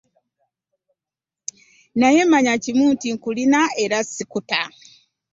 Naye 1.99 2.21
manya 2.31 2.53
kimu 2.63 2.85
nti 2.93 3.07
nkulina 3.15 3.61
era 3.83 3.97
ssikuta. 4.05 4.61